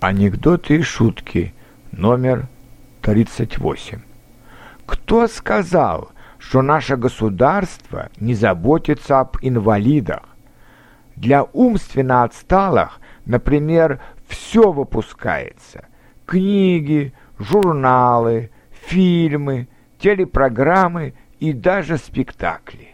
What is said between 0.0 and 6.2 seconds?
Анекдоты и шутки номер 38. Кто сказал,